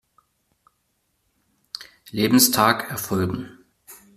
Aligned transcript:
Lebenstag 2.09 2.89
erfolgen. 2.89 3.59